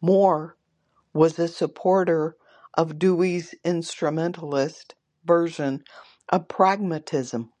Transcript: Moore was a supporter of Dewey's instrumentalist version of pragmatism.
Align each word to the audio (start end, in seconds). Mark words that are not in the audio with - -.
Moore 0.00 0.56
was 1.12 1.40
a 1.40 1.48
supporter 1.48 2.36
of 2.74 2.96
Dewey's 2.96 3.52
instrumentalist 3.64 4.94
version 5.24 5.82
of 6.28 6.46
pragmatism. 6.46 7.52